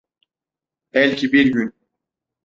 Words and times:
Belki 0.93 1.33
bir 1.33 1.51
gün. 1.53 1.73